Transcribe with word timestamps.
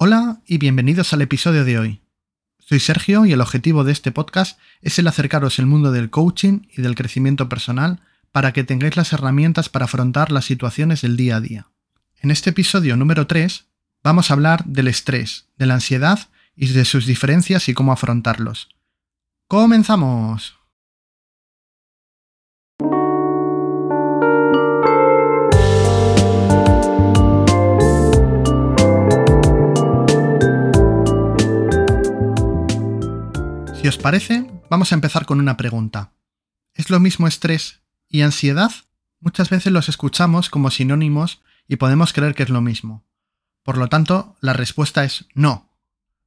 Hola 0.00 0.42
y 0.46 0.58
bienvenidos 0.58 1.12
al 1.12 1.22
episodio 1.22 1.64
de 1.64 1.76
hoy. 1.76 2.02
Soy 2.60 2.78
Sergio 2.78 3.26
y 3.26 3.32
el 3.32 3.40
objetivo 3.40 3.82
de 3.82 3.90
este 3.90 4.12
podcast 4.12 4.56
es 4.80 4.96
el 5.00 5.08
acercaros 5.08 5.58
el 5.58 5.66
mundo 5.66 5.90
del 5.90 6.08
coaching 6.08 6.68
y 6.70 6.82
del 6.82 6.94
crecimiento 6.94 7.48
personal 7.48 8.00
para 8.30 8.52
que 8.52 8.62
tengáis 8.62 8.96
las 8.96 9.12
herramientas 9.12 9.68
para 9.68 9.86
afrontar 9.86 10.30
las 10.30 10.44
situaciones 10.44 11.00
del 11.00 11.16
día 11.16 11.34
a 11.34 11.40
día. 11.40 11.66
En 12.20 12.30
este 12.30 12.50
episodio 12.50 12.96
número 12.96 13.26
3 13.26 13.66
vamos 14.04 14.30
a 14.30 14.34
hablar 14.34 14.64
del 14.66 14.86
estrés, 14.86 15.48
de 15.56 15.66
la 15.66 15.74
ansiedad 15.74 16.28
y 16.54 16.68
de 16.68 16.84
sus 16.84 17.04
diferencias 17.04 17.68
y 17.68 17.74
cómo 17.74 17.90
afrontarlos. 17.90 18.68
¡Comenzamos! 19.48 20.57
Os 33.88 33.96
parece, 33.96 34.44
vamos 34.68 34.92
a 34.92 34.96
empezar 34.96 35.24
con 35.24 35.40
una 35.40 35.56
pregunta. 35.56 36.12
¿Es 36.74 36.90
lo 36.90 37.00
mismo 37.00 37.26
estrés 37.26 37.80
y 38.06 38.20
ansiedad? 38.20 38.70
Muchas 39.18 39.48
veces 39.48 39.72
los 39.72 39.88
escuchamos 39.88 40.50
como 40.50 40.70
sinónimos 40.70 41.40
y 41.66 41.76
podemos 41.76 42.12
creer 42.12 42.34
que 42.34 42.42
es 42.42 42.50
lo 42.50 42.60
mismo. 42.60 43.06
Por 43.62 43.78
lo 43.78 43.88
tanto, 43.88 44.36
la 44.42 44.52
respuesta 44.52 45.04
es 45.04 45.24
no, 45.32 45.72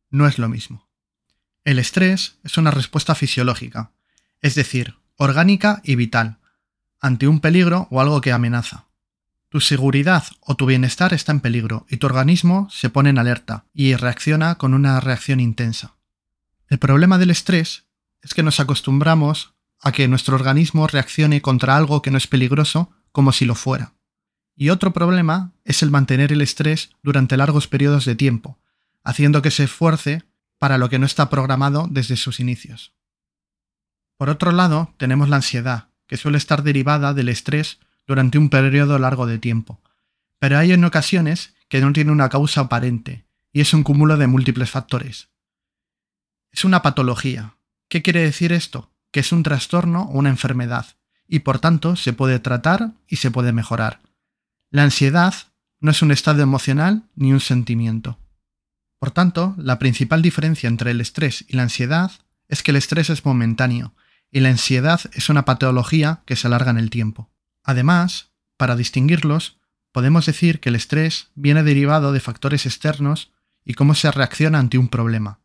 no 0.09 0.25
es 0.25 0.39
lo 0.39 0.49
mismo. 0.49 0.89
El 1.63 1.77
estrés 1.77 2.39
es 2.43 2.57
una 2.57 2.71
respuesta 2.71 3.13
fisiológica, 3.13 3.91
es 4.41 4.55
decir, 4.55 4.95
orgánica 5.15 5.81
y 5.83 5.95
vital, 5.95 6.39
ante 6.99 7.27
un 7.27 7.41
peligro 7.41 7.87
o 7.91 8.01
algo 8.01 8.21
que 8.21 8.31
amenaza. 8.31 8.87
Tu 9.49 9.61
seguridad 9.61 10.23
o 10.39 10.55
tu 10.55 10.65
bienestar 10.65 11.13
está 11.13 11.31
en 11.31 11.41
peligro 11.41 11.85
y 11.87 11.97
tu 11.97 12.07
organismo 12.07 12.67
se 12.71 12.89
pone 12.89 13.11
en 13.11 13.19
alerta 13.19 13.65
y 13.71 13.93
reacciona 13.93 14.55
con 14.55 14.73
una 14.73 14.99
reacción 14.99 15.39
intensa. 15.39 16.00
El 16.71 16.79
problema 16.79 17.17
del 17.17 17.31
estrés 17.31 17.83
es 18.21 18.33
que 18.33 18.43
nos 18.43 18.61
acostumbramos 18.61 19.53
a 19.81 19.91
que 19.91 20.07
nuestro 20.07 20.35
organismo 20.37 20.87
reaccione 20.87 21.41
contra 21.41 21.75
algo 21.75 22.01
que 22.01 22.11
no 22.11 22.17
es 22.17 22.27
peligroso 22.27 22.91
como 23.11 23.33
si 23.33 23.43
lo 23.43 23.55
fuera. 23.55 23.93
Y 24.55 24.69
otro 24.69 24.93
problema 24.93 25.51
es 25.65 25.83
el 25.83 25.91
mantener 25.91 26.31
el 26.31 26.39
estrés 26.39 26.91
durante 27.03 27.35
largos 27.35 27.67
periodos 27.67 28.05
de 28.05 28.15
tiempo, 28.15 28.57
haciendo 29.03 29.41
que 29.41 29.51
se 29.51 29.65
esfuerce 29.65 30.23
para 30.59 30.77
lo 30.77 30.87
que 30.87 30.97
no 30.97 31.05
está 31.05 31.29
programado 31.29 31.89
desde 31.91 32.15
sus 32.15 32.39
inicios. 32.39 32.93
Por 34.15 34.29
otro 34.29 34.53
lado, 34.53 34.93
tenemos 34.95 35.27
la 35.27 35.35
ansiedad, 35.35 35.89
que 36.07 36.15
suele 36.15 36.37
estar 36.37 36.63
derivada 36.63 37.13
del 37.13 37.27
estrés 37.27 37.79
durante 38.07 38.37
un 38.37 38.49
periodo 38.49 38.97
largo 38.97 39.25
de 39.25 39.39
tiempo, 39.39 39.81
pero 40.39 40.57
hay 40.57 40.71
en 40.71 40.85
ocasiones 40.85 41.53
que 41.67 41.81
no 41.81 41.91
tiene 41.91 42.13
una 42.13 42.29
causa 42.29 42.61
aparente, 42.61 43.25
y 43.51 43.59
es 43.59 43.73
un 43.73 43.83
cúmulo 43.83 44.15
de 44.15 44.27
múltiples 44.27 44.71
factores. 44.71 45.30
Es 46.51 46.65
una 46.65 46.81
patología. 46.81 47.55
¿Qué 47.87 48.01
quiere 48.01 48.21
decir 48.21 48.51
esto? 48.51 48.91
Que 49.11 49.21
es 49.21 49.31
un 49.31 49.43
trastorno 49.43 50.03
o 50.03 50.17
una 50.17 50.29
enfermedad, 50.29 50.85
y 51.27 51.39
por 51.39 51.59
tanto 51.59 51.95
se 51.95 52.13
puede 52.13 52.39
tratar 52.39 52.93
y 53.07 53.17
se 53.17 53.31
puede 53.31 53.53
mejorar. 53.53 54.01
La 54.69 54.83
ansiedad 54.83 55.33
no 55.79 55.91
es 55.91 56.01
un 56.01 56.11
estado 56.11 56.41
emocional 56.41 57.03
ni 57.15 57.33
un 57.33 57.39
sentimiento. 57.39 58.19
Por 58.99 59.11
tanto, 59.11 59.55
la 59.57 59.79
principal 59.79 60.21
diferencia 60.21 60.67
entre 60.67 60.91
el 60.91 61.01
estrés 61.01 61.43
y 61.47 61.55
la 61.55 61.63
ansiedad 61.63 62.11
es 62.47 62.63
que 62.63 62.71
el 62.71 62.77
estrés 62.77 63.09
es 63.09 63.25
momentáneo 63.25 63.95
y 64.29 64.41
la 64.41 64.49
ansiedad 64.49 65.01
es 65.13 65.29
una 65.29 65.43
patología 65.43 66.21
que 66.25 66.35
se 66.35 66.47
alarga 66.47 66.71
en 66.71 66.77
el 66.77 66.89
tiempo. 66.89 67.31
Además, 67.63 68.31
para 68.57 68.75
distinguirlos, 68.75 69.57
podemos 69.91 70.25
decir 70.25 70.59
que 70.59 70.69
el 70.69 70.75
estrés 70.75 71.31
viene 71.35 71.63
derivado 71.63 72.11
de 72.11 72.19
factores 72.19 72.65
externos 72.65 73.31
y 73.65 73.73
cómo 73.73 73.95
se 73.95 74.11
reacciona 74.11 74.59
ante 74.59 74.77
un 74.77 74.87
problema. 74.87 75.39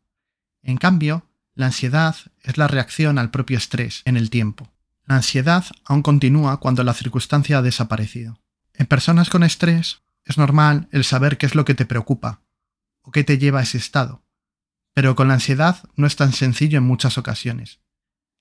En 0.67 0.79
cambio, 0.79 1.25
la 1.55 1.67
ansiedad 1.67 2.17
es 2.43 2.59
la 2.59 2.67
reacción 2.67 3.19
al 3.19 3.31
propio 3.31 3.57
estrés 3.57 4.03
en 4.05 4.17
el 4.17 4.31
tiempo. 4.31 4.73
La 5.05 5.15
ansiedad 5.15 5.65
aún 5.85 6.03
continúa 6.03 6.59
cuando 6.59 6.83
la 6.83 6.93
circunstancia 6.93 7.59
ha 7.59 7.63
desaparecido. 7.63 8.41
En 8.75 8.87
personas 8.87 9.31
con 9.31 9.45
estrés 9.45 10.03
es 10.25 10.39
normal 10.39 10.89
el 10.91 11.05
saber 11.05 11.39
qué 11.39 11.47
es 11.47 11.55
lo 11.55 11.65
que 11.65 11.77
te 11.77 11.87
preocupa 11.87 12.43
o 13.03 13.13
qué 13.13 13.23
te 13.23 13.39
lleva 13.39 13.61
a 13.61 13.63
ese 13.63 13.79
estado, 13.79 14.25
pero 14.93 15.15
con 15.15 15.29
la 15.29 15.35
ansiedad 15.35 15.85
no 15.95 16.05
es 16.09 16.17
tan 16.17 16.33
sencillo 16.33 16.79
en 16.79 16.85
muchas 16.85 17.17
ocasiones. 17.17 17.79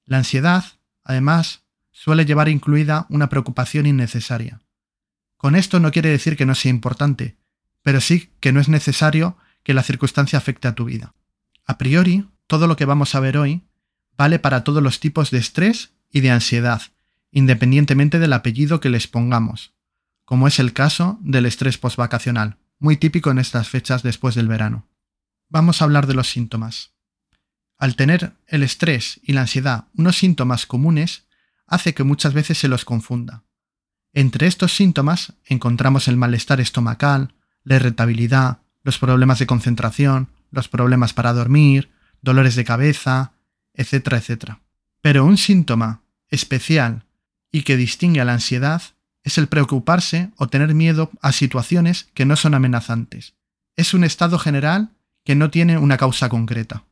La 0.03 0.17
ansiedad, 0.17 0.66
además, 1.03 1.61
suele 1.91 2.25
llevar 2.25 2.50
incluida 2.50 3.05
una 3.09 3.29
preocupación 3.29 3.85
innecesaria. 3.85 4.63
Con 5.38 5.55
esto 5.55 5.79
no 5.79 5.91
quiere 5.91 6.09
decir 6.09 6.35
que 6.35 6.47
no 6.47 6.55
sea 6.55 6.71
importante, 6.71 7.38
pero 7.83 8.01
sí 8.01 8.33
que 8.39 8.51
no 8.51 8.59
es 8.59 8.67
necesario 8.67 9.38
que 9.61 9.75
la 9.75 9.83
circunstancia 9.83 10.39
afecte 10.39 10.67
a 10.67 10.73
tu 10.73 10.85
vida. 10.85 11.13
A 11.65 11.77
priori, 11.77 12.29
todo 12.47 12.67
lo 12.67 12.75
que 12.75 12.85
vamos 12.85 13.15
a 13.15 13.19
ver 13.19 13.37
hoy 13.37 13.63
vale 14.17 14.39
para 14.39 14.63
todos 14.63 14.81
los 14.81 14.99
tipos 14.99 15.31
de 15.31 15.39
estrés 15.39 15.91
y 16.11 16.21
de 16.21 16.31
ansiedad, 16.31 16.81
independientemente 17.31 18.19
del 18.19 18.33
apellido 18.33 18.79
que 18.79 18.89
les 18.89 19.07
pongamos, 19.07 19.73
como 20.23 20.47
es 20.47 20.59
el 20.59 20.73
caso 20.73 21.19
del 21.21 21.45
estrés 21.45 21.77
postvacacional, 21.77 22.57
muy 22.79 22.97
típico 22.97 23.31
en 23.31 23.39
estas 23.39 23.67
fechas 23.67 24.03
después 24.03 24.35
del 24.35 24.47
verano. 24.47 24.87
Vamos 25.49 25.81
a 25.81 25.85
hablar 25.85 26.07
de 26.07 26.13
los 26.13 26.29
síntomas. 26.29 26.91
Al 27.77 27.95
tener 27.95 28.33
el 28.47 28.63
estrés 28.63 29.19
y 29.23 29.33
la 29.33 29.41
ansiedad 29.41 29.85
unos 29.95 30.17
síntomas 30.17 30.65
comunes, 30.65 31.25
hace 31.67 31.93
que 31.93 32.03
muchas 32.03 32.33
veces 32.33 32.57
se 32.57 32.67
los 32.67 32.85
confunda. 32.85 33.43
Entre 34.13 34.47
estos 34.47 34.73
síntomas 34.73 35.33
encontramos 35.45 36.07
el 36.07 36.15
malestar 36.15 36.61
estomacal, 36.61 37.33
la 37.63 37.75
irritabilidad, 37.75 38.59
los 38.83 38.97
problemas 38.97 39.39
de 39.39 39.47
concentración, 39.47 40.29
los 40.55 40.69
problemas 40.69 41.13
para 41.13 41.33
dormir, 41.33 41.91
dolores 42.21 42.55
de 42.55 42.63
cabeza, 42.63 43.33
etcétera, 43.73 44.17
etcétera. 44.17 44.61
Pero 45.01 45.25
un 45.25 45.38
síntoma 45.38 46.01
especial 46.29 47.05
y 47.51 47.63
que 47.63 47.77
distingue 47.77 48.21
a 48.21 48.25
la 48.25 48.33
ansiedad 48.33 48.81
es 49.23 49.38
el 49.38 49.47
preocuparse 49.47 50.31
o 50.38 50.47
tener 50.47 50.73
miedo 50.73 51.11
a 51.21 51.31
situaciones 51.31 52.09
que 52.13 52.25
no 52.25 52.35
son 52.35 52.53
amenazantes. 52.53 53.35
Es 53.75 53.94
un 53.94 54.03
estado 54.03 54.39
general 54.39 54.91
que 55.23 55.35
no 55.35 55.49
tiene 55.49 55.77
una 55.77 55.97
causa 55.97 56.29
concreta. 56.29 56.85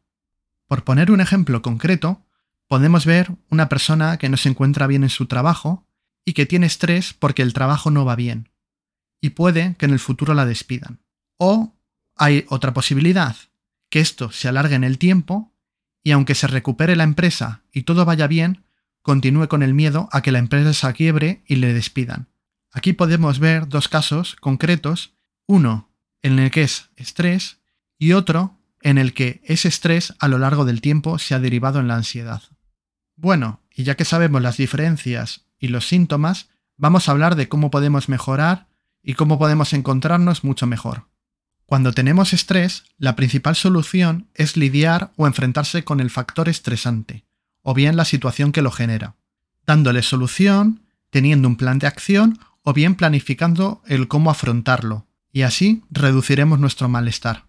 Por 0.67 0.83
poner 0.83 1.11
un 1.11 1.21
ejemplo 1.21 1.61
concreto, 1.61 2.21
podemos 2.67 3.05
ver 3.05 3.31
una 3.49 3.69
persona 3.69 4.17
que 4.17 4.29
no 4.29 4.37
se 4.37 4.49
encuentra 4.49 4.87
bien 4.87 5.03
en 5.03 5.09
su 5.09 5.27
trabajo 5.27 5.85
y 6.25 6.33
que 6.33 6.45
tiene 6.45 6.65
estrés 6.65 7.13
porque 7.13 7.41
el 7.41 7.53
trabajo 7.53 7.91
no 7.91 8.05
va 8.05 8.15
bien, 8.15 8.49
y 9.21 9.31
puede 9.31 9.75
que 9.77 9.85
en 9.85 9.91
el 9.91 9.99
futuro 9.99 10.33
la 10.33 10.45
despidan. 10.45 10.99
O 11.37 11.73
hay 12.15 12.45
otra 12.49 12.73
posibilidad, 12.73 13.35
que 13.93 13.99
esto 13.99 14.31
se 14.31 14.47
alargue 14.47 14.73
en 14.73 14.83
el 14.83 14.97
tiempo 14.97 15.53
y 16.03 16.13
aunque 16.13 16.33
se 16.33 16.47
recupere 16.47 16.95
la 16.95 17.03
empresa 17.03 17.61
y 17.71 17.83
todo 17.83 18.05
vaya 18.05 18.25
bien, 18.25 18.63
continúe 19.03 19.47
con 19.47 19.61
el 19.61 19.75
miedo 19.75 20.09
a 20.11 20.23
que 20.23 20.31
la 20.31 20.39
empresa 20.39 20.91
quiebre 20.93 21.43
y 21.45 21.57
le 21.57 21.75
despidan. 21.75 22.27
Aquí 22.71 22.93
podemos 22.93 23.37
ver 23.37 23.69
dos 23.69 23.89
casos 23.89 24.35
concretos, 24.37 25.13
uno 25.45 25.91
en 26.23 26.39
el 26.39 26.49
que 26.49 26.63
es 26.63 26.89
estrés 26.95 27.59
y 27.99 28.13
otro 28.13 28.57
en 28.81 28.97
el 28.97 29.13
que 29.13 29.43
ese 29.45 29.67
estrés 29.67 30.15
a 30.17 30.27
lo 30.27 30.39
largo 30.39 30.65
del 30.65 30.81
tiempo 30.81 31.19
se 31.19 31.35
ha 31.35 31.39
derivado 31.39 31.79
en 31.79 31.87
la 31.87 31.95
ansiedad. 31.95 32.41
Bueno, 33.15 33.61
y 33.71 33.83
ya 33.83 33.93
que 33.93 34.05
sabemos 34.05 34.41
las 34.41 34.57
diferencias 34.57 35.45
y 35.59 35.67
los 35.67 35.87
síntomas, 35.87 36.49
vamos 36.77 37.07
a 37.07 37.11
hablar 37.11 37.35
de 37.35 37.47
cómo 37.47 37.69
podemos 37.69 38.09
mejorar 38.09 38.69
y 39.03 39.13
cómo 39.13 39.37
podemos 39.37 39.71
encontrarnos 39.71 40.43
mucho 40.43 40.65
mejor. 40.65 41.12
Cuando 41.73 41.91
tenemos 41.91 42.33
estrés, 42.33 42.83
la 42.99 43.15
principal 43.15 43.55
solución 43.55 44.27
es 44.35 44.57
lidiar 44.57 45.11
o 45.15 45.25
enfrentarse 45.25 45.83
con 45.83 46.01
el 46.01 46.11
factor 46.11 46.47
estresante, 46.47 47.25
o 47.63 47.73
bien 47.73 47.97
la 47.97 48.05
situación 48.05 48.51
que 48.51 48.61
lo 48.61 48.69
genera, 48.69 49.15
dándole 49.65 50.03
solución, 50.03 50.83
teniendo 51.09 51.47
un 51.47 51.55
plan 51.55 51.79
de 51.79 51.87
acción 51.87 52.37
o 52.61 52.73
bien 52.73 52.93
planificando 52.93 53.81
el 53.87 54.07
cómo 54.07 54.29
afrontarlo, 54.29 55.07
y 55.31 55.41
así 55.41 55.81
reduciremos 55.89 56.59
nuestro 56.59 56.89
malestar. 56.89 57.45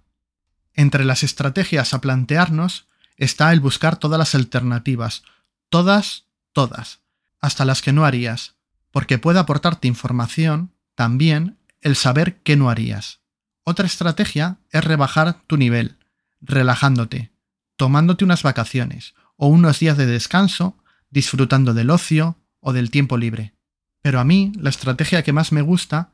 Entre 0.73 1.05
las 1.05 1.23
estrategias 1.23 1.93
a 1.93 2.01
plantearnos 2.01 2.89
está 3.19 3.53
el 3.53 3.61
buscar 3.61 3.99
todas 3.99 4.19
las 4.19 4.35
alternativas, 4.35 5.23
todas, 5.69 6.25
todas, 6.55 7.01
hasta 7.43 7.67
las 7.67 7.83
que 7.83 7.93
no 7.93 8.07
harías, 8.07 8.55
porque 8.91 9.19
puede 9.19 9.39
aportarte 9.39 9.87
información 9.87 10.73
también 10.95 11.59
el 11.83 11.95
saber 11.95 12.41
qué 12.41 12.57
no 12.57 12.71
harías. 12.71 13.21
Otra 13.65 13.87
estrategia 13.87 14.59
es 14.71 14.85
rebajar 14.85 15.43
tu 15.47 15.57
nivel, 15.57 15.97
relajándote, 16.41 17.33
tomándote 17.77 18.25
unas 18.25 18.43
vacaciones 18.43 19.15
o 19.37 19.49
unos 19.49 19.81
días 19.81 19.97
de 19.97 20.07
descanso, 20.07 20.77
disfrutando 21.11 21.73
del 21.73 21.91
ocio 21.91 22.39
o 22.61 22.73
del 22.73 22.91
tiempo 22.91 23.17
libre. 23.17 23.55
Pero 24.03 24.21
a 24.21 24.25
mí 24.25 24.53
la 24.57 24.69
estrategia 24.69 25.23
que 25.23 25.33
más 25.33 25.51
me 25.51 25.63
gusta 25.63 26.13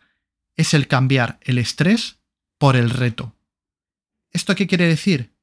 es 0.56 0.74
el 0.74 0.86
cambiar 0.86 1.38
el 1.42 1.58
estrés 1.58 2.20
por 2.56 2.76
el 2.76 2.90
reto. 2.90 3.34
¿Esto 4.30 4.54
qué 4.54 4.68
quiere 4.68 4.86
decir? 4.86 5.34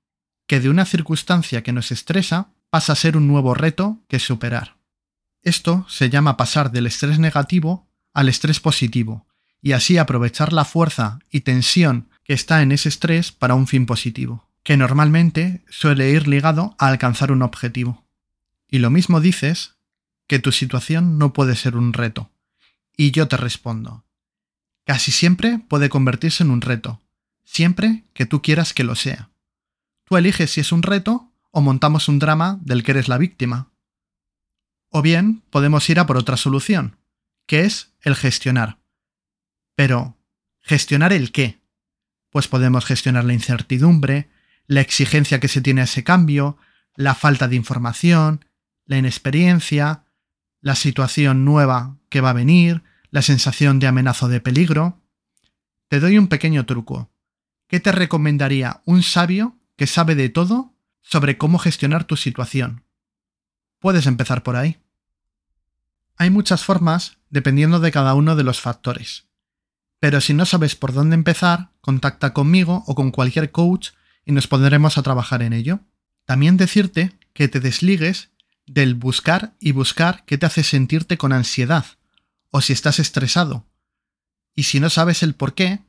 Que 0.47 0.61
de 0.61 0.69
una 0.69 0.85
circunstancia 0.85 1.61
que 1.61 1.73
nos 1.73 1.91
estresa 1.91 2.53
pasa 2.69 2.93
a 2.93 2.95
ser 2.95 3.17
un 3.17 3.27
nuevo 3.27 3.53
reto 3.53 4.01
que 4.07 4.19
superar. 4.19 4.77
Esto 5.41 5.85
se 5.89 6.09
llama 6.09 6.37
pasar 6.37 6.71
del 6.71 6.87
estrés 6.87 7.19
negativo 7.19 7.89
al 8.13 8.29
estrés 8.29 8.59
positivo, 8.59 9.27
y 9.61 9.71
así 9.71 9.97
aprovechar 9.97 10.53
la 10.53 10.65
fuerza 10.65 11.19
y 11.31 11.41
tensión 11.41 12.09
que 12.23 12.33
está 12.33 12.61
en 12.61 12.71
ese 12.71 12.89
estrés 12.89 13.31
para 13.31 13.55
un 13.55 13.67
fin 13.67 13.85
positivo, 13.85 14.49
que 14.63 14.77
normalmente 14.77 15.63
suele 15.69 16.11
ir 16.11 16.27
ligado 16.27 16.75
a 16.77 16.87
alcanzar 16.87 17.31
un 17.31 17.41
objetivo. 17.41 18.05
Y 18.69 18.79
lo 18.79 18.89
mismo 18.89 19.21
dices 19.21 19.75
que 20.27 20.39
tu 20.39 20.51
situación 20.51 21.17
no 21.17 21.33
puede 21.33 21.55
ser 21.55 21.77
un 21.77 21.93
reto. 21.93 22.29
Y 22.95 23.11
yo 23.11 23.27
te 23.27 23.37
respondo, 23.37 24.03
casi 24.85 25.11
siempre 25.11 25.59
puede 25.59 25.89
convertirse 25.89 26.43
en 26.43 26.51
un 26.51 26.61
reto, 26.61 27.01
siempre 27.45 28.03
que 28.13 28.25
tú 28.25 28.41
quieras 28.41 28.73
que 28.73 28.83
lo 28.83 28.95
sea. 28.95 29.29
Tú 30.03 30.17
eliges 30.17 30.51
si 30.51 30.61
es 30.61 30.71
un 30.71 30.83
reto 30.83 31.31
o 31.51 31.61
montamos 31.61 32.07
un 32.07 32.19
drama 32.19 32.59
del 32.61 32.83
que 32.83 32.91
eres 32.91 33.07
la 33.07 33.17
víctima. 33.17 33.71
O 34.89 35.01
bien 35.01 35.43
podemos 35.49 35.89
ir 35.89 35.99
a 35.99 36.05
por 36.07 36.17
otra 36.17 36.37
solución, 36.37 36.97
que 37.45 37.61
es 37.61 37.93
el 38.01 38.15
gestionar. 38.15 38.79
Pero, 39.77 40.17
¿gestionar 40.59 41.13
el 41.13 41.31
qué? 41.31 41.61
Pues 42.31 42.47
podemos 42.47 42.83
gestionar 42.83 43.25
la 43.25 43.33
incertidumbre, 43.33 44.27
la 44.65 44.81
exigencia 44.81 45.39
que 45.39 45.47
se 45.47 45.61
tiene 45.61 45.81
a 45.81 45.83
ese 45.83 46.03
cambio, 46.03 46.57
la 46.95 47.13
falta 47.13 47.47
de 47.47 47.57
información, 47.57 48.43
la 48.85 48.97
inexperiencia, 48.97 50.05
la 50.61 50.73
situación 50.73 51.45
nueva 51.45 51.95
que 52.09 52.21
va 52.21 52.31
a 52.31 52.33
venir, 52.33 52.81
la 53.11 53.21
sensación 53.21 53.77
de 53.77 53.85
amenaza 53.85 54.27
de 54.27 54.41
peligro. 54.41 54.99
Te 55.89 55.99
doy 55.99 56.17
un 56.17 56.27
pequeño 56.27 56.65
truco. 56.65 57.11
¿Qué 57.67 57.79
te 57.79 57.91
recomendaría 57.91 58.81
un 58.85 59.03
sabio 59.03 59.59
que 59.75 59.85
sabe 59.85 60.15
de 60.15 60.29
todo 60.29 60.73
sobre 61.03 61.37
cómo 61.37 61.59
gestionar 61.59 62.05
tu 62.05 62.17
situación? 62.17 62.83
Puedes 63.77 64.07
empezar 64.07 64.41
por 64.41 64.55
ahí. 64.55 64.79
Hay 66.15 66.31
muchas 66.31 66.65
formas 66.65 67.19
dependiendo 67.29 67.79
de 67.79 67.91
cada 67.91 68.15
uno 68.15 68.35
de 68.35 68.43
los 68.43 68.59
factores. 68.59 69.27
Pero 69.99 70.21
si 70.21 70.33
no 70.33 70.45
sabes 70.45 70.75
por 70.75 70.93
dónde 70.93 71.15
empezar, 71.15 71.71
contacta 71.81 72.33
conmigo 72.33 72.83
o 72.87 72.95
con 72.95 73.11
cualquier 73.11 73.51
coach 73.51 73.89
y 74.25 74.31
nos 74.31 74.47
pondremos 74.47 74.97
a 74.97 75.03
trabajar 75.03 75.41
en 75.41 75.53
ello. 75.53 75.79
También 76.25 76.57
decirte 76.57 77.17
que 77.33 77.47
te 77.47 77.59
desligues 77.59 78.29
del 78.65 78.95
buscar 78.95 79.55
y 79.59 79.71
buscar 79.71 80.25
que 80.25 80.37
te 80.37 80.45
hace 80.45 80.63
sentirte 80.63 81.17
con 81.17 81.31
ansiedad 81.33 81.85
o 82.51 82.61
si 82.61 82.73
estás 82.73 82.99
estresado. 82.99 83.65
Y 84.53 84.63
si 84.63 84.79
no 84.79 84.89
sabes 84.89 85.23
el 85.23 85.35
por 85.35 85.53
qué, 85.53 85.79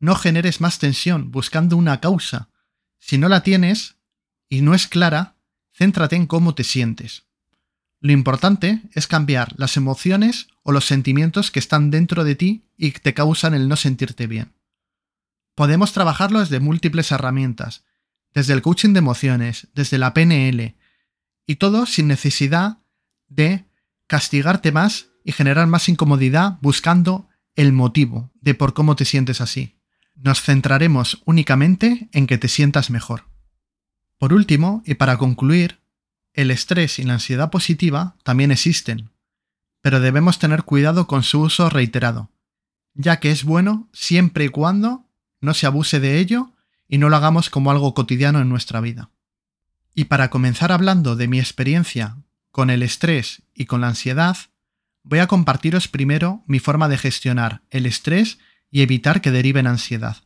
no 0.00 0.14
generes 0.14 0.60
más 0.60 0.78
tensión 0.78 1.30
buscando 1.30 1.76
una 1.76 2.00
causa. 2.00 2.50
Si 2.98 3.18
no 3.18 3.28
la 3.28 3.42
tienes 3.42 3.96
y 4.48 4.60
no 4.60 4.74
es 4.74 4.86
clara, 4.86 5.36
céntrate 5.72 6.16
en 6.16 6.26
cómo 6.26 6.54
te 6.54 6.64
sientes. 6.64 7.24
Lo 8.00 8.12
importante 8.12 8.82
es 8.92 9.06
cambiar 9.06 9.54
las 9.56 9.76
emociones 9.76 10.48
o 10.68 10.72
los 10.72 10.84
sentimientos 10.84 11.50
que 11.50 11.60
están 11.60 11.90
dentro 11.90 12.24
de 12.24 12.34
ti 12.34 12.62
y 12.76 12.90
te 12.90 13.14
causan 13.14 13.54
el 13.54 13.70
no 13.70 13.76
sentirte 13.76 14.26
bien. 14.26 14.52
Podemos 15.54 15.94
trabajarlo 15.94 16.40
desde 16.40 16.60
múltiples 16.60 17.10
herramientas, 17.10 17.84
desde 18.34 18.52
el 18.52 18.60
coaching 18.60 18.92
de 18.92 18.98
emociones, 18.98 19.68
desde 19.74 19.96
la 19.96 20.12
PNL, 20.12 20.74
y 21.46 21.56
todo 21.56 21.86
sin 21.86 22.06
necesidad 22.06 22.80
de 23.28 23.64
castigarte 24.08 24.70
más 24.70 25.06
y 25.24 25.32
generar 25.32 25.68
más 25.68 25.88
incomodidad 25.88 26.58
buscando 26.60 27.30
el 27.56 27.72
motivo 27.72 28.30
de 28.42 28.52
por 28.52 28.74
cómo 28.74 28.94
te 28.94 29.06
sientes 29.06 29.40
así. 29.40 29.78
Nos 30.16 30.42
centraremos 30.42 31.22
únicamente 31.24 32.10
en 32.12 32.26
que 32.26 32.36
te 32.36 32.48
sientas 32.48 32.90
mejor. 32.90 33.24
Por 34.18 34.34
último, 34.34 34.82
y 34.84 34.96
para 34.96 35.16
concluir, 35.16 35.80
el 36.34 36.50
estrés 36.50 36.98
y 36.98 37.04
la 37.04 37.14
ansiedad 37.14 37.50
positiva 37.50 38.16
también 38.22 38.50
existen, 38.50 39.08
pero 39.80 40.00
debemos 40.00 40.38
tener 40.38 40.64
cuidado 40.64 41.06
con 41.06 41.22
su 41.22 41.40
uso 41.40 41.70
reiterado, 41.70 42.30
ya 42.94 43.20
que 43.20 43.30
es 43.30 43.44
bueno 43.44 43.88
siempre 43.92 44.44
y 44.44 44.48
cuando 44.48 45.06
no 45.40 45.54
se 45.54 45.66
abuse 45.66 46.00
de 46.00 46.18
ello 46.18 46.52
y 46.88 46.98
no 46.98 47.08
lo 47.08 47.16
hagamos 47.16 47.50
como 47.50 47.70
algo 47.70 47.94
cotidiano 47.94 48.40
en 48.40 48.48
nuestra 48.48 48.80
vida. 48.80 49.10
Y 49.94 50.04
para 50.04 50.30
comenzar 50.30 50.72
hablando 50.72 51.16
de 51.16 51.28
mi 51.28 51.38
experiencia 51.38 52.16
con 52.50 52.70
el 52.70 52.82
estrés 52.82 53.42
y 53.54 53.66
con 53.66 53.80
la 53.80 53.88
ansiedad, 53.88 54.36
voy 55.02 55.20
a 55.20 55.26
compartiros 55.26 55.88
primero 55.88 56.42
mi 56.46 56.58
forma 56.58 56.88
de 56.88 56.98
gestionar 56.98 57.62
el 57.70 57.86
estrés 57.86 58.38
y 58.70 58.82
evitar 58.82 59.20
que 59.20 59.30
derive 59.30 59.60
en 59.60 59.66
ansiedad. 59.66 60.18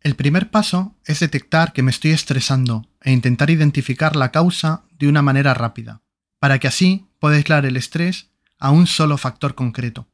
El 0.00 0.16
primer 0.16 0.50
paso 0.50 0.96
es 1.04 1.20
detectar 1.20 1.72
que 1.72 1.82
me 1.82 1.90
estoy 1.90 2.12
estresando 2.12 2.88
e 3.02 3.12
intentar 3.12 3.50
identificar 3.50 4.16
la 4.16 4.30
causa 4.30 4.84
de 4.98 5.08
una 5.08 5.20
manera 5.20 5.52
rápida, 5.52 6.00
para 6.38 6.58
que 6.58 6.68
así 6.68 7.06
pueda 7.18 7.36
aislar 7.36 7.66
el 7.66 7.76
estrés 7.76 8.29
a 8.60 8.70
un 8.70 8.86
solo 8.86 9.18
factor 9.18 9.54
concreto. 9.54 10.06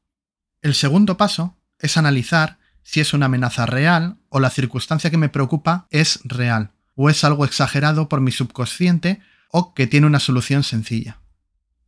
El 0.63 0.75
segundo 0.75 1.17
paso 1.17 1.57
es 1.79 1.97
analizar 1.97 2.59
si 2.83 3.01
es 3.01 3.13
una 3.13 3.27
amenaza 3.27 3.67
real 3.67 4.17
o 4.29 4.41
la 4.41 4.51
circunstancia 4.51 5.11
que 5.11 5.19
me 5.19 5.29
preocupa 5.29 5.87
es 5.91 6.21
real 6.25 6.73
o 6.95 7.11
es 7.11 7.25
algo 7.25 7.45
exagerado 7.45 8.09
por 8.09 8.21
mi 8.21 8.33
subconsciente 8.33 9.21
o 9.51 9.75
que 9.75 9.87
tiene 9.87 10.07
una 10.07 10.21
solución 10.21 10.63
sencilla. 10.63 11.21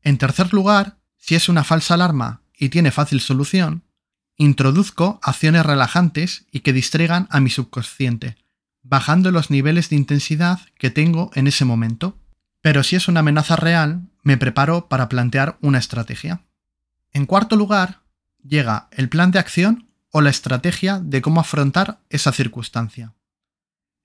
En 0.03 0.19
tercer 0.19 0.53
lugar, 0.53 0.99
si 1.17 1.35
es 1.35 1.49
una 1.49 1.65
falsa 1.65 1.95
alarma 1.95 2.43
y 2.57 2.69
tiene 2.69 2.91
fácil 2.91 3.21
solución, 3.21 3.85
introduzco 4.37 5.19
acciones 5.23 5.65
relajantes 5.65 6.47
y 6.51 6.61
que 6.61 6.73
distraigan 6.73 7.27
a 7.31 7.41
mi 7.41 7.51
subconsciente, 7.51 8.37
bajando 8.83 9.31
los 9.31 9.51
niveles 9.51 9.91
de 9.91 9.97
intensidad 9.97 10.61
que 10.79 10.91
tengo 10.91 11.31
en 11.35 11.47
ese 11.47 11.65
momento. 11.65 12.19
Pero 12.61 12.83
si 12.83 12.97
es 12.97 13.09
una 13.09 13.21
amenaza 13.21 13.57
real, 13.57 14.09
me 14.23 14.37
preparo 14.37 14.89
para 14.89 15.09
plantear 15.09 15.59
una 15.61 15.79
estrategia. 15.79 16.43
En 17.13 17.27
cuarto 17.27 17.57
lugar, 17.57 18.03
llega 18.43 18.89
el 18.93 19.09
plan 19.09 19.31
de 19.31 19.39
acción 19.39 19.89
o 20.11 20.21
la 20.21 20.31
estrategia 20.31 21.01
de 21.01 21.23
cómo 21.23 21.41
afrontar 21.41 22.01
esa 22.09 22.33
circunstancia. 22.33 23.15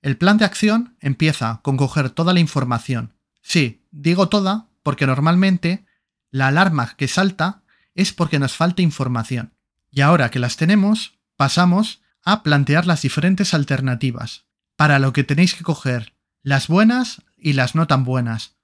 El 0.01 0.17
plan 0.17 0.37
de 0.37 0.45
acción 0.45 0.97
empieza 0.99 1.61
con 1.63 1.77
coger 1.77 2.09
toda 2.09 2.33
la 2.33 2.39
información. 2.39 3.13
Sí, 3.41 3.85
digo 3.91 4.29
toda 4.29 4.67
porque 4.83 5.07
normalmente 5.07 5.85
la 6.29 6.47
alarma 6.47 6.95
que 6.97 7.07
salta 7.07 7.63
es 7.95 8.11
porque 8.11 8.39
nos 8.39 8.53
falta 8.53 8.81
información. 8.81 9.53
Y 9.89 10.01
ahora 10.01 10.29
que 10.29 10.39
las 10.39 10.57
tenemos, 10.57 11.19
pasamos 11.37 12.01
a 12.23 12.43
plantear 12.43 12.85
las 12.85 13.01
diferentes 13.01 13.53
alternativas, 13.53 14.45
para 14.75 14.99
lo 14.99 15.13
que 15.13 15.23
tenéis 15.23 15.55
que 15.55 15.63
coger 15.63 16.13
las 16.41 16.67
buenas 16.67 17.21
y 17.37 17.53
las 17.53 17.75
no 17.75 17.87
tan 17.87 18.03
buenas, 18.03 18.55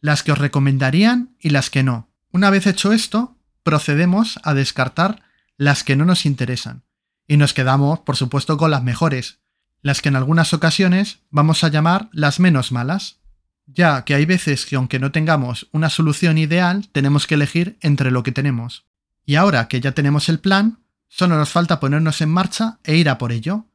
las 0.00 0.22
que 0.22 0.32
os 0.32 0.38
recomendarían 0.38 1.36
y 1.38 1.50
las 1.50 1.70
que 1.70 1.82
no. 1.82 2.10
Una 2.32 2.50
vez 2.50 2.66
hecho 2.66 2.92
esto, 2.92 3.37
procedemos 3.62 4.38
a 4.42 4.54
descartar 4.54 5.22
las 5.56 5.84
que 5.84 5.96
no 5.96 6.04
nos 6.04 6.26
interesan, 6.26 6.84
y 7.26 7.36
nos 7.36 7.52
quedamos, 7.54 8.00
por 8.00 8.16
supuesto, 8.16 8.56
con 8.56 8.70
las 8.70 8.82
mejores, 8.82 9.40
las 9.82 10.02
que 10.02 10.08
en 10.08 10.16
algunas 10.16 10.52
ocasiones 10.54 11.20
vamos 11.30 11.64
a 11.64 11.68
llamar 11.68 12.08
las 12.12 12.40
menos 12.40 12.72
malas, 12.72 13.18
ya 13.66 14.04
que 14.04 14.14
hay 14.14 14.24
veces 14.24 14.66
que 14.66 14.76
aunque 14.76 14.98
no 14.98 15.12
tengamos 15.12 15.68
una 15.72 15.90
solución 15.90 16.38
ideal, 16.38 16.88
tenemos 16.90 17.26
que 17.26 17.34
elegir 17.34 17.78
entre 17.80 18.10
lo 18.10 18.22
que 18.22 18.32
tenemos. 18.32 18.86
Y 19.24 19.34
ahora 19.34 19.68
que 19.68 19.80
ya 19.80 19.92
tenemos 19.92 20.28
el 20.28 20.40
plan, 20.40 20.82
solo 21.06 21.36
nos 21.36 21.50
falta 21.50 21.80
ponernos 21.80 22.20
en 22.22 22.30
marcha 22.30 22.78
e 22.82 22.96
ir 22.96 23.10
a 23.10 23.18
por 23.18 23.30
ello. 23.30 23.66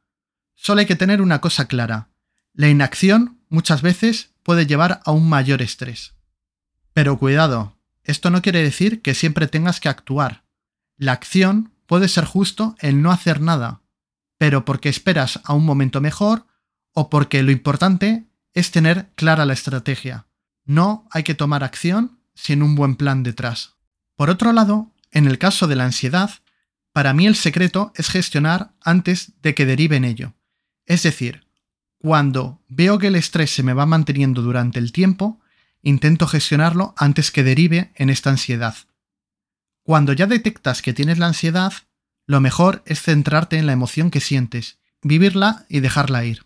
Solo 0.54 0.80
hay 0.80 0.86
que 0.86 0.96
tener 0.96 1.22
una 1.22 1.40
cosa 1.40 1.66
clara. 1.66 2.08
La 2.52 2.68
inacción 2.68 3.40
muchas 3.48 3.82
veces 3.82 4.34
puede 4.42 4.66
llevar 4.66 5.00
a 5.04 5.12
un 5.12 5.28
mayor 5.28 5.62
estrés. 5.62 6.14
Pero 6.92 7.18
cuidado, 7.18 7.73
esto 8.04 8.30
no 8.30 8.42
quiere 8.42 8.62
decir 8.62 9.02
que 9.02 9.14
siempre 9.14 9.46
tengas 9.46 9.80
que 9.80 9.88
actuar. 9.88 10.44
La 10.96 11.12
acción 11.12 11.72
puede 11.86 12.08
ser 12.08 12.24
justo 12.24 12.76
el 12.80 13.02
no 13.02 13.10
hacer 13.10 13.40
nada, 13.40 13.82
pero 14.38 14.64
porque 14.64 14.88
esperas 14.88 15.40
a 15.44 15.54
un 15.54 15.64
momento 15.64 16.00
mejor 16.00 16.46
o 16.92 17.10
porque 17.10 17.42
lo 17.42 17.50
importante 17.50 18.28
es 18.52 18.70
tener 18.70 19.10
clara 19.16 19.44
la 19.44 19.52
estrategia. 19.52 20.26
No 20.64 21.08
hay 21.10 21.24
que 21.24 21.34
tomar 21.34 21.64
acción 21.64 22.20
sin 22.34 22.62
un 22.62 22.74
buen 22.74 22.96
plan 22.96 23.22
detrás. 23.22 23.74
Por 24.16 24.30
otro 24.30 24.52
lado, 24.52 24.92
en 25.10 25.26
el 25.26 25.38
caso 25.38 25.66
de 25.66 25.76
la 25.76 25.84
ansiedad, 25.84 26.30
para 26.92 27.12
mí 27.12 27.26
el 27.26 27.34
secreto 27.34 27.92
es 27.96 28.08
gestionar 28.08 28.72
antes 28.80 29.32
de 29.42 29.54
que 29.54 29.66
derive 29.66 29.96
en 29.96 30.04
ello. 30.04 30.34
Es 30.86 31.02
decir, 31.02 31.46
cuando 31.98 32.62
veo 32.68 32.98
que 32.98 33.08
el 33.08 33.16
estrés 33.16 33.50
se 33.50 33.62
me 33.62 33.72
va 33.72 33.86
manteniendo 33.86 34.42
durante 34.42 34.78
el 34.78 34.92
tiempo, 34.92 35.40
intento 35.84 36.26
gestionarlo 36.26 36.94
antes 36.96 37.30
que 37.30 37.44
derive 37.44 37.92
en 37.94 38.10
esta 38.10 38.30
ansiedad. 38.30 38.74
Cuando 39.84 40.12
ya 40.12 40.26
detectas 40.26 40.82
que 40.82 40.94
tienes 40.94 41.18
la 41.18 41.26
ansiedad, 41.26 41.72
lo 42.26 42.40
mejor 42.40 42.82
es 42.86 43.02
centrarte 43.02 43.58
en 43.58 43.66
la 43.66 43.72
emoción 43.72 44.10
que 44.10 44.20
sientes, 44.20 44.78
vivirla 45.02 45.66
y 45.68 45.80
dejarla 45.80 46.24
ir. 46.24 46.42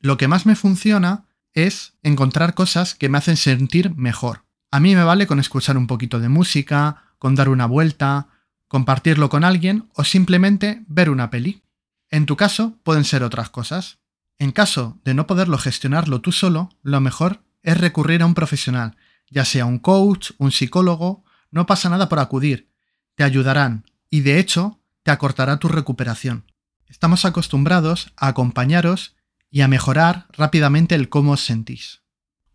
Lo 0.00 0.16
que 0.16 0.28
más 0.28 0.44
me 0.44 0.56
funciona 0.56 1.24
es 1.54 1.94
encontrar 2.02 2.54
cosas 2.54 2.94
que 2.94 3.08
me 3.08 3.18
hacen 3.18 3.36
sentir 3.36 3.94
mejor. 3.94 4.44
A 4.70 4.80
mí 4.80 4.96
me 4.96 5.04
vale 5.04 5.26
con 5.26 5.38
escuchar 5.38 5.76
un 5.76 5.86
poquito 5.86 6.18
de 6.18 6.28
música, 6.28 7.14
con 7.18 7.36
dar 7.36 7.48
una 7.48 7.66
vuelta, 7.66 8.28
compartirlo 8.66 9.28
con 9.28 9.44
alguien 9.44 9.88
o 9.94 10.02
simplemente 10.02 10.82
ver 10.88 11.10
una 11.10 11.30
peli. 11.30 11.62
En 12.10 12.26
tu 12.26 12.36
caso 12.36 12.78
pueden 12.82 13.04
ser 13.04 13.22
otras 13.22 13.50
cosas. 13.50 13.98
En 14.38 14.50
caso 14.50 14.98
de 15.04 15.14
no 15.14 15.28
poderlo 15.28 15.58
gestionarlo 15.58 16.20
tú 16.20 16.32
solo, 16.32 16.70
lo 16.82 17.00
mejor 17.00 17.44
es 17.62 17.78
recurrir 17.78 18.22
a 18.22 18.26
un 18.26 18.34
profesional, 18.34 18.96
ya 19.30 19.44
sea 19.44 19.66
un 19.66 19.78
coach, 19.78 20.32
un 20.38 20.52
psicólogo, 20.52 21.24
no 21.50 21.66
pasa 21.66 21.88
nada 21.88 22.08
por 22.08 22.18
acudir, 22.18 22.70
te 23.14 23.24
ayudarán 23.24 23.84
y 24.10 24.20
de 24.20 24.38
hecho 24.38 24.80
te 25.02 25.10
acortará 25.10 25.58
tu 25.58 25.68
recuperación. 25.68 26.50
Estamos 26.86 27.24
acostumbrados 27.24 28.12
a 28.16 28.28
acompañaros 28.28 29.16
y 29.50 29.60
a 29.60 29.68
mejorar 29.68 30.26
rápidamente 30.32 30.94
el 30.94 31.08
cómo 31.08 31.32
os 31.32 31.44
sentís. 31.44 32.02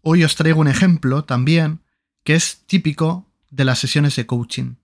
Hoy 0.02 0.24
os 0.24 0.36
traigo 0.36 0.62
un 0.62 0.68
ejemplo 0.68 1.26
también 1.26 1.84
que 2.24 2.36
es 2.36 2.66
típico 2.66 3.32
de 3.50 3.66
las 3.66 3.80
sesiones 3.80 4.16
de 4.16 4.26
coaching. 4.26 4.76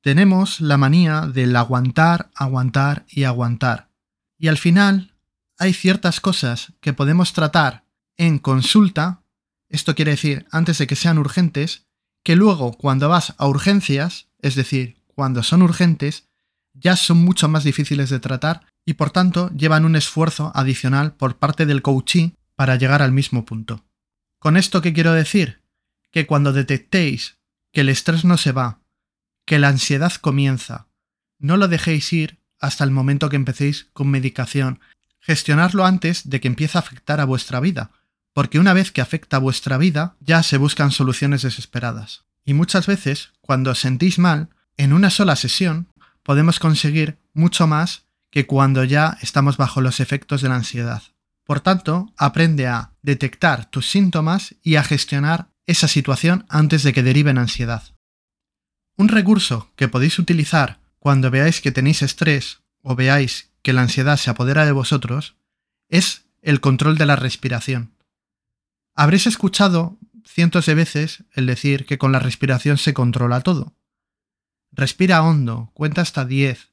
Tenemos 0.00 0.60
la 0.60 0.76
manía 0.76 1.22
del 1.22 1.56
aguantar, 1.56 2.30
aguantar 2.34 3.06
y 3.08 3.24
aguantar. 3.24 3.90
Y 4.38 4.48
al 4.48 4.58
final 4.58 5.14
hay 5.58 5.72
ciertas 5.72 6.20
cosas 6.20 6.72
que 6.80 6.92
podemos 6.92 7.32
tratar 7.32 7.84
en 8.16 8.38
consulta, 8.38 9.22
esto 9.74 9.94
quiere 9.94 10.12
decir 10.12 10.46
antes 10.50 10.78
de 10.78 10.86
que 10.86 10.96
sean 10.96 11.18
urgentes, 11.18 11.86
que 12.22 12.36
luego 12.36 12.72
cuando 12.72 13.08
vas 13.08 13.34
a 13.38 13.48
urgencias, 13.48 14.28
es 14.40 14.54
decir, 14.54 15.02
cuando 15.08 15.42
son 15.42 15.62
urgentes, 15.62 16.28
ya 16.72 16.96
son 16.96 17.18
mucho 17.18 17.48
más 17.48 17.64
difíciles 17.64 18.08
de 18.08 18.20
tratar 18.20 18.66
y 18.86 18.94
por 18.94 19.10
tanto 19.10 19.50
llevan 19.50 19.84
un 19.84 19.96
esfuerzo 19.96 20.52
adicional 20.54 21.14
por 21.14 21.38
parte 21.38 21.66
del 21.66 21.82
coachee 21.82 22.34
para 22.54 22.76
llegar 22.76 23.02
al 23.02 23.12
mismo 23.12 23.44
punto. 23.44 23.84
¿Con 24.38 24.56
esto 24.56 24.80
qué 24.80 24.92
quiero 24.92 25.12
decir? 25.12 25.62
Que 26.12 26.26
cuando 26.26 26.52
detectéis 26.52 27.38
que 27.72 27.80
el 27.80 27.88
estrés 27.88 28.24
no 28.24 28.36
se 28.36 28.52
va, 28.52 28.80
que 29.44 29.58
la 29.58 29.68
ansiedad 29.68 30.12
comienza, 30.12 30.86
no 31.38 31.56
lo 31.56 31.66
dejéis 31.66 32.12
ir 32.12 32.38
hasta 32.60 32.84
el 32.84 32.92
momento 32.92 33.28
que 33.28 33.36
empecéis 33.36 33.88
con 33.92 34.08
medicación. 34.08 34.80
Gestionarlo 35.20 35.84
antes 35.84 36.30
de 36.30 36.40
que 36.40 36.48
empiece 36.48 36.78
a 36.78 36.80
afectar 36.80 37.20
a 37.20 37.24
vuestra 37.24 37.58
vida, 37.60 37.90
porque 38.34 38.58
una 38.58 38.74
vez 38.74 38.92
que 38.92 39.00
afecta 39.00 39.38
vuestra 39.38 39.78
vida 39.78 40.16
ya 40.20 40.42
se 40.42 40.58
buscan 40.58 40.90
soluciones 40.90 41.42
desesperadas. 41.42 42.24
Y 42.44 42.52
muchas 42.52 42.86
veces, 42.86 43.32
cuando 43.40 43.70
os 43.70 43.78
sentís 43.78 44.18
mal, 44.18 44.50
en 44.76 44.92
una 44.92 45.08
sola 45.08 45.36
sesión 45.36 45.88
podemos 46.22 46.58
conseguir 46.58 47.18
mucho 47.32 47.66
más 47.66 48.04
que 48.30 48.46
cuando 48.46 48.84
ya 48.84 49.16
estamos 49.22 49.56
bajo 49.56 49.80
los 49.80 50.00
efectos 50.00 50.42
de 50.42 50.48
la 50.48 50.56
ansiedad. 50.56 51.02
Por 51.44 51.60
tanto, 51.60 52.12
aprende 52.16 52.66
a 52.66 52.92
detectar 53.02 53.70
tus 53.70 53.88
síntomas 53.88 54.56
y 54.62 54.76
a 54.76 54.82
gestionar 54.82 55.50
esa 55.66 55.88
situación 55.88 56.44
antes 56.48 56.82
de 56.82 56.92
que 56.92 57.02
derive 57.02 57.30
en 57.30 57.38
ansiedad. 57.38 57.82
Un 58.96 59.08
recurso 59.08 59.70
que 59.76 59.88
podéis 59.88 60.18
utilizar 60.18 60.80
cuando 60.98 61.30
veáis 61.30 61.60
que 61.60 61.72
tenéis 61.72 62.02
estrés 62.02 62.62
o 62.82 62.96
veáis 62.96 63.52
que 63.62 63.72
la 63.72 63.82
ansiedad 63.82 64.16
se 64.16 64.30
apodera 64.30 64.66
de 64.66 64.72
vosotros 64.72 65.36
es 65.88 66.26
el 66.42 66.60
control 66.60 66.98
de 66.98 67.06
la 67.06 67.16
respiración. 67.16 67.93
Habréis 68.94 69.26
escuchado 69.26 69.98
cientos 70.24 70.66
de 70.66 70.74
veces 70.74 71.24
el 71.32 71.46
decir 71.46 71.84
que 71.84 71.98
con 71.98 72.12
la 72.12 72.20
respiración 72.20 72.78
se 72.78 72.94
controla 72.94 73.40
todo. 73.40 73.74
Respira 74.70 75.22
hondo, 75.22 75.70
cuenta 75.74 76.00
hasta 76.00 76.24
10. 76.24 76.72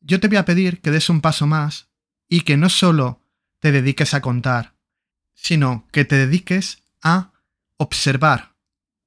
Yo 0.00 0.20
te 0.20 0.28
voy 0.28 0.36
a 0.36 0.44
pedir 0.44 0.80
que 0.80 0.90
des 0.90 1.08
un 1.10 1.20
paso 1.20 1.46
más 1.46 1.88
y 2.28 2.42
que 2.42 2.56
no 2.56 2.68
solo 2.68 3.20
te 3.58 3.72
dediques 3.72 4.14
a 4.14 4.20
contar, 4.20 4.74
sino 5.34 5.86
que 5.92 6.04
te 6.04 6.16
dediques 6.16 6.82
a 7.02 7.32
observar, 7.76 8.54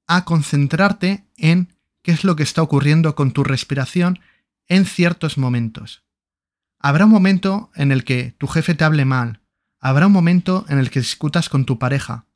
a 0.06 0.24
concentrarte 0.24 1.26
en 1.36 1.74
qué 2.02 2.12
es 2.12 2.24
lo 2.24 2.36
que 2.36 2.42
está 2.42 2.62
ocurriendo 2.62 3.14
con 3.14 3.32
tu 3.32 3.44
respiración 3.44 4.20
en 4.68 4.84
ciertos 4.84 5.38
momentos. 5.38 6.04
Habrá 6.78 7.06
un 7.06 7.10
momento 7.10 7.70
en 7.74 7.92
el 7.92 8.04
que 8.04 8.34
tu 8.38 8.46
jefe 8.46 8.74
te 8.74 8.84
hable 8.84 9.04
mal, 9.04 9.39
habrá 9.80 10.06
un 10.06 10.12
momento 10.12 10.64
en 10.68 10.78
el 10.78 10.90
que 10.90 11.00
discutas 11.00 11.48
con 11.48 11.64
tu 11.64 11.78
pareja. 11.78 12.26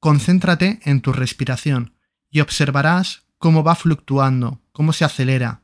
Concéntrate 0.00 0.80
en 0.84 1.00
tu 1.00 1.12
respiración 1.12 1.94
y 2.30 2.40
observarás 2.40 3.24
cómo 3.38 3.62
va 3.62 3.74
fluctuando, 3.74 4.60
cómo 4.72 4.92
se 4.92 5.04
acelera, 5.04 5.62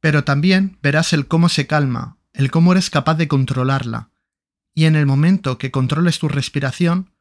pero 0.00 0.24
también 0.24 0.78
verás 0.82 1.12
el 1.12 1.26
cómo 1.26 1.48
se 1.48 1.66
calma, 1.66 2.18
el 2.32 2.50
cómo 2.50 2.72
eres 2.72 2.90
capaz 2.90 3.14
de 3.14 3.28
controlarla. 3.28 4.10
Y 4.74 4.84
en 4.86 4.96
el 4.96 5.06
momento 5.06 5.58
que 5.58 5.70
controles 5.70 6.18
tu 6.18 6.28
respiración, 6.28 7.12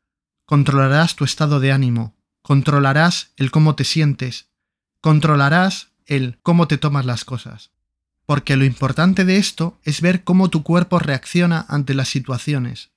controlarás 0.46 1.16
tu 1.16 1.24
estado 1.24 1.60
de 1.60 1.72
ánimo, 1.72 2.16
controlarás 2.42 3.34
el 3.38 3.52
cómo 3.52 3.76
te 3.76 3.84
sientes, 3.84 4.50
controlarás 5.00 5.92
el 6.06 6.40
cómo 6.44 6.68
te 6.68 6.78
tomas 6.78 7.06
las 7.06 7.26
cosas. 7.26 7.72
Porque 8.26 8.56
lo 8.56 8.66
importante 8.66 9.26
de 9.26 9.38
esto 9.38 9.80
es 9.84 10.02
ver 10.02 10.24
cómo 10.24 10.50
tu 10.50 10.64
cuerpo 10.64 11.00
reacciona 11.00 11.66
ante 11.68 11.94
las 11.94 12.10
situaciones, 12.10 12.90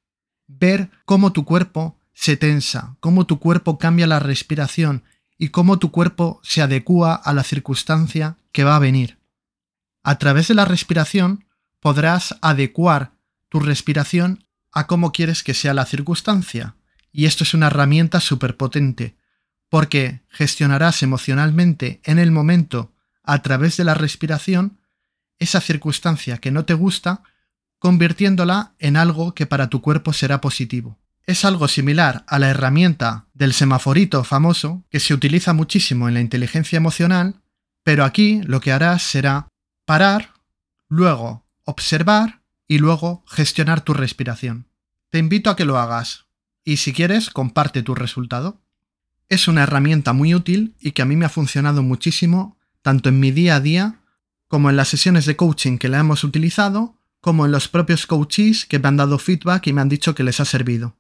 ver 0.47 0.91
cómo 1.05 1.33
tu 1.33 1.45
cuerpo 1.45 1.99
se 2.13 2.37
tensa, 2.37 2.97
cómo 3.01 3.27
tu 3.27 3.39
cuerpo 3.39 3.79
cambia 3.79 4.07
la 4.07 4.21
respiración 4.21 5.05
y 5.37 5.49
cómo 5.49 5.79
tu 5.79 5.91
cuerpo 5.91 6.41
se 6.43 6.63
adecúa 6.63 7.15
a 7.15 7.33
la 7.33 7.43
circunstancia 7.43 8.37
que 8.53 8.65
va 8.65 8.77
a 8.77 8.81
venir. 8.81 9.19
A 10.03 10.19
través 10.19 10.49
de 10.49 10.55
la 10.55 10.65
respiración 10.65 11.47
podrás 11.81 12.37
adecuar 12.41 13.13
tu 13.49 13.61
respiración 13.61 14.47
a 14.73 14.87
cómo 14.87 15.13
quieres 15.13 15.43
que 15.43 15.55
sea 15.55 15.75
la 15.75 15.87
circunstancia. 15.87 16.77
Y 17.13 17.27
esto 17.27 17.45
es 17.45 17.55
una 17.55 17.69
herramienta 17.69 18.21
súper 18.21 18.57
potente, 18.57 19.17
porque 19.69 20.23
gestionarás 20.29 21.03
emocionalmente 21.03 22.01
en 22.05 22.19
el 22.19 22.33
momento, 22.33 22.93
a 23.23 23.41
través 23.43 23.77
de 23.77 23.85
la 23.85 23.95
respiración, 23.95 24.81
esa 25.39 25.61
circunstancia 25.61 26.39
que 26.39 26.51
no 26.51 26.65
te 26.65 26.75
gusta, 26.75 27.23
convirtiéndola 27.85 28.73
en 28.79 28.97
algo 28.97 29.35
que 29.35 29.45
para 29.45 29.69
tu 29.69 29.83
cuerpo 29.83 30.15
será 30.15 30.41
positivo. 30.41 30.97
Es 31.27 31.45
algo 31.45 31.69
similar 31.69 32.25
a 32.27 32.39
la 32.39 32.49
herramienta 32.49 33.27
del 33.35 33.53
semaforito 33.53 34.25
famoso 34.25 34.83
que 34.89 35.01
se 35.01 35.13
utiliza 35.13 35.53
muchísimo 35.53 36.09
en 36.09 36.15
la 36.15 36.23
inteligencia 36.23 36.79
emocional, 36.79 37.43
pero 37.83 38.05
aquí 38.05 38.41
lo 38.45 38.63
que 38.63 38.73
harás 38.73 39.03
será 39.03 39.49
parar, 39.85 40.33
luego 40.89 41.45
observar 41.65 42.41
y 42.67 42.79
luego 42.79 43.23
gestionar 43.29 43.83
tu 43.83 43.93
respiración. 43.93 44.67
Te 45.11 45.19
invito 45.19 45.51
a 45.51 45.57
que 45.57 45.67
lo 45.67 45.77
hagas 45.79 46.25
y 46.65 46.79
si 46.79 46.95
quieres 46.95 47.29
comparte 47.29 47.83
tu 47.83 47.95
resultado. 47.95 48.63
Es 49.29 49.47
una 49.47 49.65
herramienta 49.65 50.15
muy 50.15 50.35
útil 50.35 50.75
y 50.81 50.93
que 50.93 51.03
a 51.03 51.05
mí 51.05 51.17
me 51.17 51.27
ha 51.27 51.29
funcionado 51.29 51.83
muchísimo 51.83 52.57
tanto 52.81 53.11
en 53.11 53.21
mi 53.21 53.31
día 53.31 53.57
a 53.57 53.61
día 53.61 54.01
como 54.49 54.71
en 54.71 54.77
las 54.77 54.89
sesiones 54.89 55.27
de 55.27 55.37
coaching 55.37 55.77
que 55.77 55.91
la 55.91 55.99
hemos 55.99 56.25
utilizado, 56.25 56.97
como 57.25 57.47
en 57.47 57.53
los 57.53 57.69
propios 57.69 58.07
coaches 58.07 58.67
que 58.67 58.79
me 58.79 58.87
han 58.87 58.99
dado 58.99 59.19
feedback 59.19 59.67
y 59.69 59.73
me 59.73 59.81
han 59.81 59.89
dicho 59.89 60.15
que 60.15 60.25
les 60.25 60.41
ha 60.41 60.45
servido. 60.45 60.99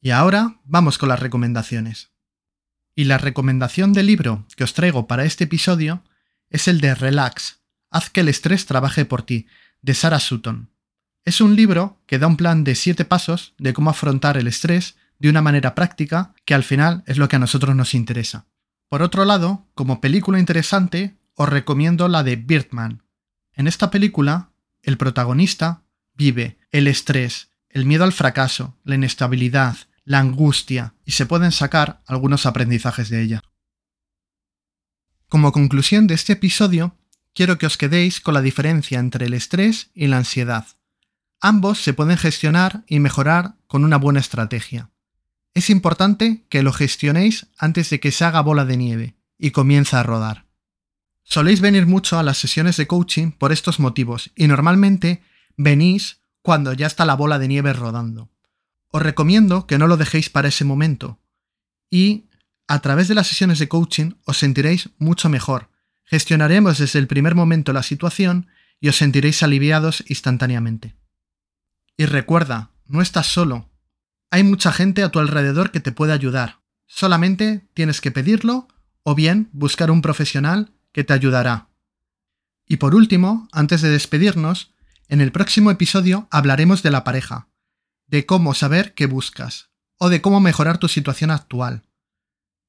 Y 0.00 0.10
ahora 0.10 0.60
vamos 0.62 0.98
con 0.98 1.08
las 1.08 1.18
recomendaciones. 1.18 2.12
Y 2.94 3.06
la 3.06 3.18
recomendación 3.18 3.92
del 3.92 4.06
libro 4.06 4.46
que 4.56 4.62
os 4.62 4.72
traigo 4.72 5.08
para 5.08 5.24
este 5.24 5.42
episodio 5.42 6.04
es 6.48 6.68
el 6.68 6.80
de 6.80 6.94
Relax, 6.94 7.58
haz 7.90 8.08
que 8.08 8.20
el 8.20 8.28
estrés 8.28 8.66
trabaje 8.66 9.04
por 9.04 9.22
ti, 9.22 9.48
de 9.82 9.94
Sarah 9.94 10.20
Sutton. 10.20 10.70
Es 11.24 11.40
un 11.40 11.56
libro 11.56 12.00
que 12.06 12.20
da 12.20 12.28
un 12.28 12.36
plan 12.36 12.62
de 12.62 12.76
7 12.76 13.04
pasos 13.04 13.54
de 13.58 13.72
cómo 13.74 13.90
afrontar 13.90 14.36
el 14.36 14.46
estrés 14.46 14.94
de 15.18 15.28
una 15.28 15.42
manera 15.42 15.74
práctica, 15.74 16.36
que 16.44 16.54
al 16.54 16.62
final 16.62 17.02
es 17.08 17.18
lo 17.18 17.26
que 17.26 17.34
a 17.34 17.40
nosotros 17.40 17.74
nos 17.74 17.94
interesa. 17.94 18.46
Por 18.88 19.02
otro 19.02 19.24
lado, 19.24 19.66
como 19.74 20.00
película 20.00 20.38
interesante, 20.38 21.18
os 21.34 21.48
recomiendo 21.48 22.06
la 22.06 22.22
de 22.22 22.36
Birdman. 22.36 23.02
En 23.54 23.66
esta 23.66 23.90
película, 23.90 24.52
el 24.86 24.96
protagonista 24.96 25.82
vive 26.14 26.58
el 26.70 26.86
estrés, 26.86 27.50
el 27.68 27.84
miedo 27.84 28.04
al 28.04 28.12
fracaso, 28.12 28.78
la 28.84 28.94
inestabilidad, 28.94 29.76
la 30.04 30.20
angustia, 30.20 30.94
y 31.04 31.10
se 31.10 31.26
pueden 31.26 31.52
sacar 31.52 32.02
algunos 32.06 32.46
aprendizajes 32.46 33.10
de 33.10 33.20
ella. 33.20 33.42
Como 35.28 35.50
conclusión 35.50 36.06
de 36.06 36.14
este 36.14 36.34
episodio, 36.34 36.96
quiero 37.34 37.58
que 37.58 37.66
os 37.66 37.76
quedéis 37.76 38.20
con 38.20 38.32
la 38.32 38.42
diferencia 38.42 39.00
entre 39.00 39.26
el 39.26 39.34
estrés 39.34 39.90
y 39.92 40.06
la 40.06 40.18
ansiedad. 40.18 40.66
Ambos 41.40 41.82
se 41.82 41.92
pueden 41.92 42.16
gestionar 42.16 42.84
y 42.86 43.00
mejorar 43.00 43.56
con 43.66 43.84
una 43.84 43.96
buena 43.96 44.20
estrategia. 44.20 44.90
Es 45.52 45.68
importante 45.68 46.46
que 46.48 46.62
lo 46.62 46.72
gestionéis 46.72 47.48
antes 47.58 47.90
de 47.90 47.98
que 47.98 48.12
se 48.12 48.24
haga 48.24 48.40
bola 48.40 48.64
de 48.64 48.76
nieve 48.76 49.16
y 49.36 49.50
comience 49.50 49.96
a 49.96 50.04
rodar. 50.04 50.45
Soléis 51.28 51.60
venir 51.60 51.86
mucho 51.86 52.20
a 52.20 52.22
las 52.22 52.38
sesiones 52.38 52.76
de 52.76 52.86
coaching 52.86 53.32
por 53.32 53.50
estos 53.50 53.80
motivos 53.80 54.30
y 54.36 54.46
normalmente 54.46 55.24
venís 55.56 56.20
cuando 56.40 56.72
ya 56.72 56.86
está 56.86 57.04
la 57.04 57.16
bola 57.16 57.40
de 57.40 57.48
nieve 57.48 57.72
rodando. 57.72 58.30
Os 58.92 59.02
recomiendo 59.02 59.66
que 59.66 59.76
no 59.76 59.88
lo 59.88 59.96
dejéis 59.96 60.30
para 60.30 60.48
ese 60.48 60.64
momento 60.64 61.18
y 61.90 62.30
a 62.68 62.78
través 62.80 63.08
de 63.08 63.16
las 63.16 63.26
sesiones 63.26 63.58
de 63.58 63.68
coaching 63.68 64.12
os 64.24 64.38
sentiréis 64.38 64.90
mucho 64.98 65.28
mejor. 65.28 65.68
Gestionaremos 66.04 66.78
desde 66.78 67.00
el 67.00 67.08
primer 67.08 67.34
momento 67.34 67.72
la 67.72 67.82
situación 67.82 68.46
y 68.80 68.88
os 68.88 68.96
sentiréis 68.96 69.42
aliviados 69.42 70.04
instantáneamente. 70.06 70.94
Y 71.96 72.06
recuerda, 72.06 72.70
no 72.86 73.02
estás 73.02 73.26
solo. 73.26 73.68
Hay 74.30 74.44
mucha 74.44 74.70
gente 74.70 75.02
a 75.02 75.08
tu 75.08 75.18
alrededor 75.18 75.72
que 75.72 75.80
te 75.80 75.90
puede 75.90 76.12
ayudar. 76.12 76.60
Solamente 76.86 77.68
tienes 77.74 78.00
que 78.00 78.12
pedirlo 78.12 78.68
o 79.02 79.16
bien 79.16 79.48
buscar 79.52 79.90
un 79.90 80.02
profesional 80.02 80.75
que 80.96 81.04
te 81.04 81.12
ayudará. 81.12 81.68
Y 82.66 82.78
por 82.78 82.94
último, 82.94 83.50
antes 83.52 83.82
de 83.82 83.90
despedirnos, 83.90 84.72
en 85.08 85.20
el 85.20 85.30
próximo 85.30 85.70
episodio 85.70 86.26
hablaremos 86.30 86.82
de 86.82 86.90
la 86.90 87.04
pareja, 87.04 87.48
de 88.06 88.24
cómo 88.24 88.54
saber 88.54 88.94
qué 88.94 89.04
buscas, 89.04 89.68
o 89.98 90.08
de 90.08 90.22
cómo 90.22 90.40
mejorar 90.40 90.78
tu 90.78 90.88
situación 90.88 91.30
actual. 91.30 91.82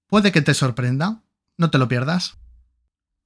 Puede 0.07 0.33
que 0.33 0.41
te 0.41 0.53
sorprenda, 0.53 1.23
no 1.55 1.69
te 1.69 1.77
lo 1.77 1.87
pierdas. 1.87 2.35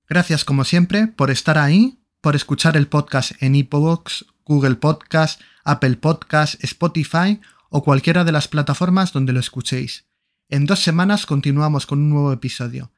Gracias 0.07 0.45
como 0.45 0.65
siempre 0.65 1.07
por 1.07 1.31
estar 1.31 1.57
ahí, 1.57 1.99
por 2.21 2.35
escuchar 2.35 2.77
el 2.77 2.85
podcast 2.87 3.31
en 3.41 3.55
iPobox 3.55 4.27
Google 4.45 4.75
Podcast, 4.75 5.41
Apple 5.63 5.95
Podcast, 5.95 6.63
Spotify 6.63 7.41
o 7.71 7.83
cualquiera 7.83 8.23
de 8.23 8.33
las 8.33 8.47
plataformas 8.47 9.13
donde 9.13 9.33
lo 9.33 9.39
escuchéis. 9.39 10.05
En 10.47 10.67
dos 10.67 10.81
semanas 10.81 11.25
continuamos 11.25 11.87
con 11.87 11.97
un 11.97 12.11
nuevo 12.11 12.31
episodio. 12.33 12.91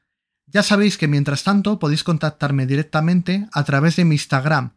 Ya 0.46 0.62
sabéis 0.62 0.98
que 0.98 1.08
mientras 1.08 1.44
tanto 1.44 1.78
podéis 1.78 2.04
contactarme 2.04 2.66
directamente 2.66 3.48
a 3.52 3.64
través 3.64 3.96
de 3.96 4.04
mi 4.04 4.14
Instagram 4.14 4.76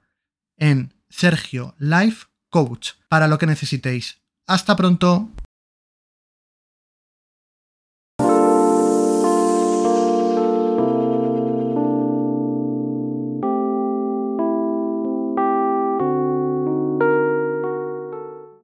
en 0.57 0.93
Sergio 1.09 1.75
Life 1.77 2.25
Coach 2.49 2.91
para 3.09 3.27
lo 3.27 3.37
que 3.37 3.45
necesitéis. 3.45 4.21
Hasta 4.47 4.75
pronto. 4.75 5.29